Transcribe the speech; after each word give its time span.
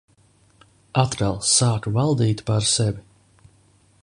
Atkal 1.01 1.37
sāku 1.51 1.95
valdīt 1.99 2.43
pār 2.49 2.69
sevi. 2.75 3.07